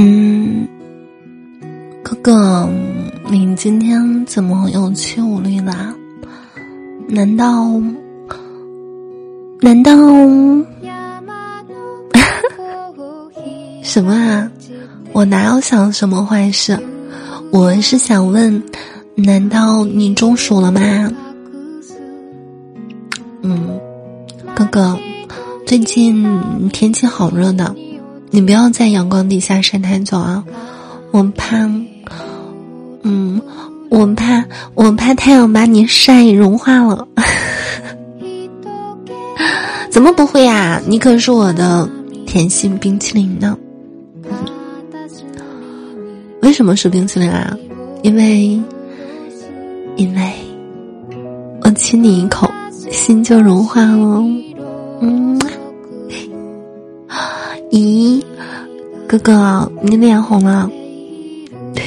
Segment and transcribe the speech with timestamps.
[0.00, 0.68] 嗯，
[2.04, 2.70] 哥哥，
[3.28, 5.92] 你今天怎么有气无力啦？
[7.08, 7.82] 难道？
[9.60, 9.90] 难道？
[13.82, 14.48] 什么啊？
[15.12, 16.78] 我哪有想什么坏事？
[17.50, 18.62] 我是想问，
[19.16, 20.80] 难道你中暑了吗？
[23.42, 23.80] 嗯，
[24.54, 24.96] 哥哥，
[25.66, 27.74] 最近天气好热的，
[28.30, 30.44] 你不要在阳光底下晒太久啊！
[31.10, 31.68] 我怕，
[33.02, 33.40] 嗯，
[33.88, 34.44] 我怕，
[34.74, 37.08] 我怕太阳把你晒融化了。
[39.90, 40.80] 怎么不会呀？
[40.86, 41.88] 你可是我的
[42.26, 43.56] 甜心冰淇淋呢。
[46.42, 47.56] 为什么是冰淇淋啊？
[48.02, 48.60] 因为，
[49.96, 50.32] 因为，
[51.62, 52.48] 我亲你一口，
[52.90, 54.22] 心就融化了。
[59.08, 60.70] 哥哥，你脸红了。
[61.74, 61.82] 对，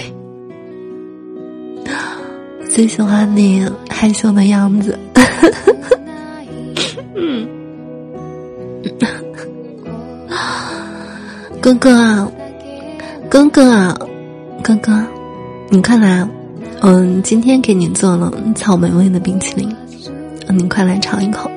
[2.67, 4.97] 最喜欢你害羞的样子。
[7.15, 7.47] 嗯，
[11.61, 12.31] 哥哥，
[13.29, 13.95] 哥哥。
[14.63, 15.03] 哥哥，
[15.69, 16.27] 你快来！
[16.81, 19.75] 嗯，今天给你做了草莓味的冰淇淋，
[20.49, 21.49] 你快来尝一口。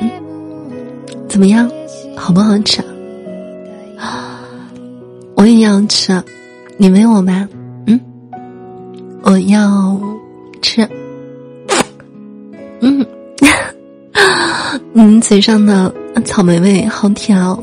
[0.00, 0.10] 嗯，
[1.28, 1.70] 怎么样？
[2.16, 2.80] 好不好吃？
[2.80, 2.86] 啊，
[5.36, 6.22] 我也要吃，
[6.78, 7.46] 你喂我吧。
[7.86, 8.00] 嗯，
[9.22, 10.00] 我要
[10.62, 10.88] 吃。
[12.80, 13.06] 嗯，
[14.92, 17.62] 你嘴上的草莓味好甜哦。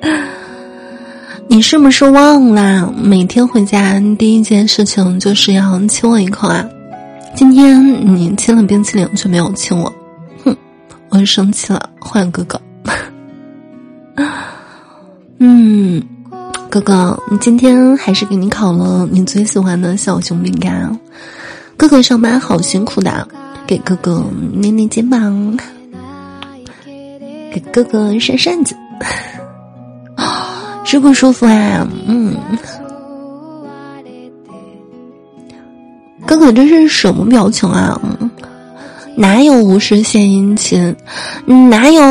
[1.48, 6.68] 你是不是忘了每天回家第一件事情就是要亲我一口啊？
[7.34, 7.82] 今天
[8.14, 9.92] 你亲了冰淇淋却没有亲我，
[10.44, 10.54] 哼，
[11.08, 12.60] 我生气了，换哥哥。
[16.74, 20.98] 哥哥，你今天还是给你烤了你最喜欢的小熊饼干。
[21.76, 23.28] 哥哥上班好辛苦的，
[23.64, 25.56] 给哥哥捏捏肩膀，
[27.52, 28.74] 给哥哥扇扇子。
[30.82, 31.86] 舒不舒服啊？
[32.08, 32.34] 嗯，
[36.26, 37.96] 哥哥这是什么表情啊？
[39.16, 40.96] 哪有无事献殷勤？
[41.46, 42.02] 哪有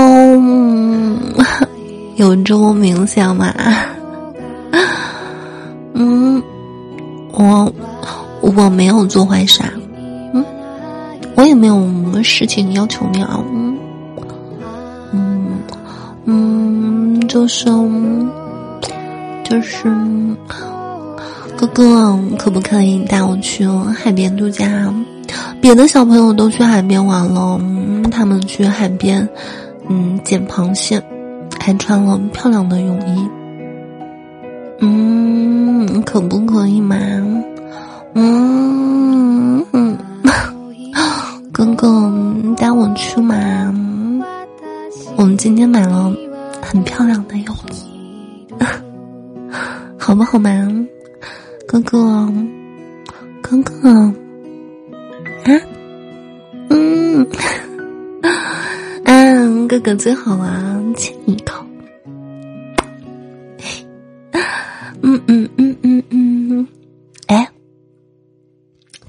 [2.16, 3.54] 有这么明显吗？
[5.94, 6.42] 嗯，
[7.32, 7.72] 我
[8.42, 9.62] 我没有做坏事，
[10.34, 10.44] 嗯，
[11.36, 13.78] 我也没有什么事情要求你啊，嗯
[15.12, 15.60] 嗯
[16.26, 17.70] 嗯，就是。
[19.46, 19.84] 就是，
[21.56, 24.92] 哥哥，可不可以带我去海边度假？
[25.62, 27.60] 别的小朋友都去海边玩了，
[28.10, 29.28] 他们去海边，
[29.88, 31.00] 嗯，捡螃蟹，
[31.60, 33.30] 还穿了漂亮的泳衣。
[36.14, 36.96] 可不可以嘛？
[38.14, 39.66] 嗯，
[41.52, 41.88] 哥哥，
[42.56, 43.36] 带我去嘛？
[45.18, 46.14] 我们今天买了
[46.62, 48.46] 很漂亮的泳衣。
[49.98, 50.52] 好不好嘛，
[51.66, 52.32] 哥哥，
[53.42, 54.14] 哥哥，啊，
[56.70, 57.28] 嗯，
[59.04, 61.66] 啊， 哥哥最好啊，亲一口，
[65.14, 65.76] 嗯嗯嗯
[66.10, 66.68] 嗯嗯，
[67.28, 67.48] 哎，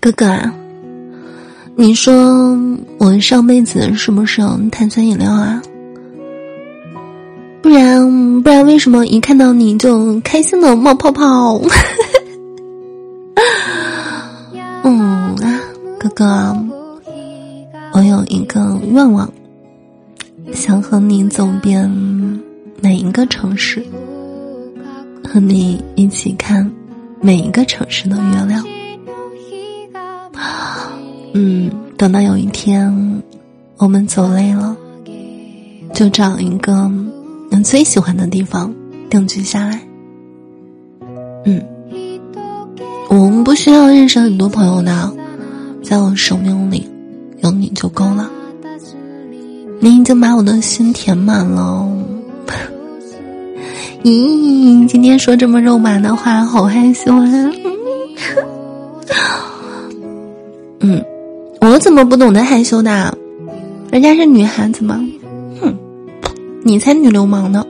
[0.00, 0.54] 哥哥啊，
[1.76, 2.59] 你说
[2.98, 5.62] 我上辈子是不是碳酸饮料啊？
[7.62, 11.59] 不然，不然，为什么一看到你就开心的冒泡泡？
[14.84, 15.60] 嗯啊，
[15.98, 16.54] 哥哥，
[17.94, 19.32] 我有一个愿望，
[20.53, 21.91] 想和你走遍
[22.82, 23.82] 每一个城市，
[25.34, 26.71] 和你一起看
[27.21, 28.65] 每一个城市的月亮。
[31.33, 33.21] 嗯，等到有一天
[33.77, 34.77] 我们走累了，
[35.93, 36.89] 就找一个
[37.51, 37.65] 你。
[37.65, 38.72] 最喜欢的地方
[39.10, 39.83] 定居下来。
[41.45, 41.60] 嗯，
[43.09, 45.13] 我们不需要认识很多朋友的，
[45.83, 46.89] 在我生命里
[47.42, 48.31] 有你就够了。
[49.81, 51.89] 你已经把我的心填满了。
[54.04, 57.51] 咦，今天说这么肉麻的话，好害羞啊！
[60.80, 61.03] 嗯，
[61.62, 63.16] 我怎么不懂得害羞的？
[63.91, 65.01] 人家是女孩子吗？
[66.62, 67.65] 你才女流氓呢！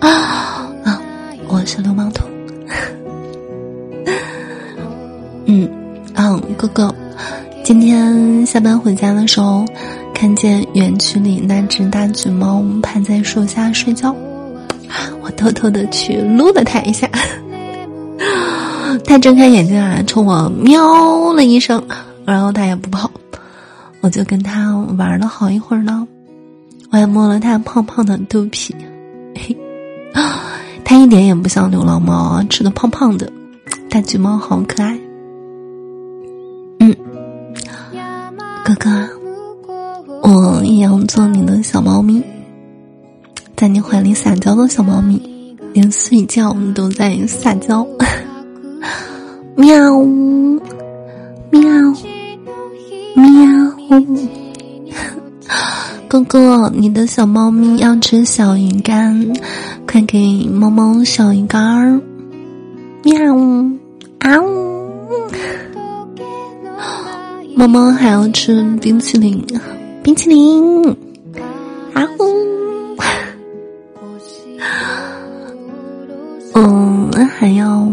[0.00, 1.00] 啊啊！
[1.46, 2.24] 我是流氓兔。
[5.44, 5.68] 嗯，
[6.16, 6.92] 嗯，哥哥，
[7.62, 9.64] 今天下班回家的时候，
[10.18, 14.12] 看见园区里那只大橘猫趴在树下睡觉，
[15.22, 17.08] 我偷偷的去撸了它一下。
[19.06, 21.80] 它睁开眼睛啊，冲我喵了一声，
[22.26, 23.08] 然后它也不跑，
[24.00, 26.04] 我就跟它玩了好一会儿呢。
[26.90, 28.74] 我还摸了它胖胖的肚皮，
[29.36, 29.56] 嘿，
[30.84, 33.30] 它一点也不像流浪猫，吃的胖胖的。
[33.88, 34.98] 大橘猫好可爱，
[36.80, 36.92] 嗯，
[38.64, 39.08] 哥哥，
[40.30, 42.22] 我也要做你的小猫咪，
[43.56, 45.18] 在你怀里撒娇的小猫咪，
[45.72, 47.86] 连睡觉都在撒娇，
[49.56, 50.04] 喵，
[51.50, 51.62] 喵，
[53.14, 53.72] 喵，
[56.06, 59.32] 哥哥，你的小猫咪要吃小鱼干，
[59.86, 61.98] 快给猫猫小鱼干儿。
[63.02, 63.34] 喵，
[64.18, 64.90] 啊呜！
[67.56, 69.42] 猫猫还要吃冰淇淋，
[70.08, 70.96] 冰淇淋，
[71.92, 72.96] 啊呜！
[76.54, 77.86] 嗯，还要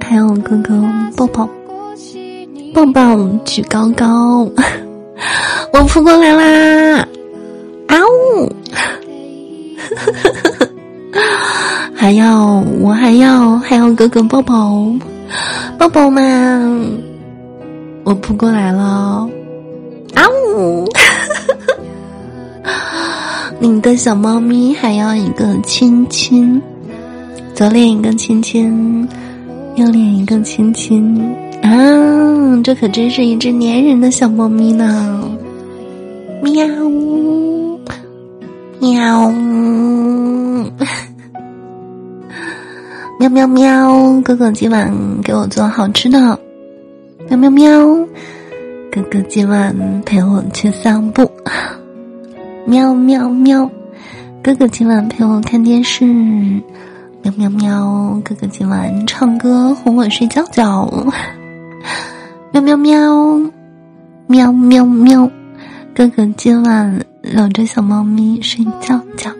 [0.00, 0.82] 还要哥哥
[1.16, 1.48] 抱抱，
[2.74, 4.50] 抱抱举高高，
[5.72, 7.06] 我扑过来啦！
[7.86, 8.52] 啊呜！
[11.94, 14.92] 还要我还要还要哥哥抱抱，
[15.78, 16.20] 抱抱嘛！
[18.02, 19.30] 我扑过来了，
[20.16, 20.26] 啊
[20.56, 20.84] 呜！
[23.60, 26.62] 你的小猫咪还要一个亲亲，
[27.54, 29.08] 左脸一个亲亲，
[29.74, 31.20] 右脸一个亲亲
[31.62, 32.60] 啊！
[32.62, 35.28] 这可真是一只粘人的小猫咪呢！
[36.40, 36.66] 喵，
[38.80, 39.32] 喵。
[43.18, 44.20] 喵喵喵！
[44.20, 44.94] 哥哥今晚
[45.24, 46.38] 给我做好吃的。
[47.28, 47.68] 喵喵喵！
[48.92, 49.74] 哥哥今晚
[50.06, 51.28] 陪我去散步。
[52.68, 53.70] 喵喵喵！
[54.42, 56.04] 哥哥今晚陪我看电视。
[57.22, 58.20] 喵喵喵！
[58.22, 60.86] 哥哥今晚唱歌哄我睡觉觉。
[62.52, 63.50] 喵喵喵！
[64.26, 65.30] 喵喵喵！
[65.94, 69.30] 哥哥今晚搂着小猫咪睡觉觉。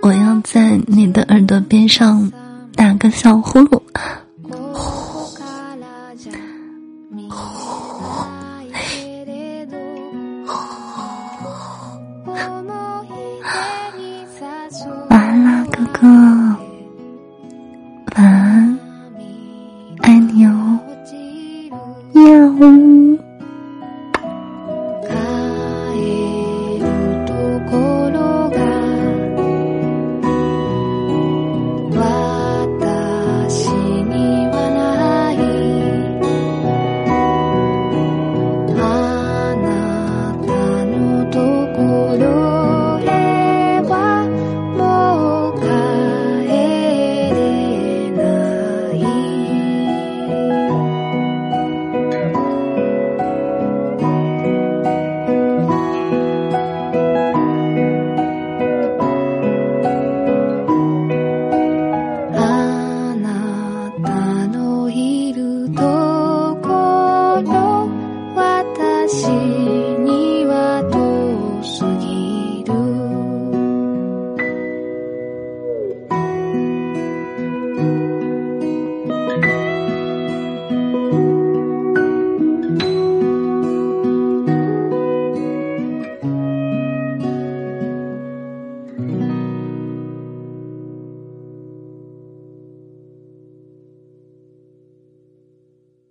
[0.00, 2.32] 我要在你的耳朵边上。
[2.74, 3.82] 打个小呼噜，
[15.08, 16.49] 完了，哥哥。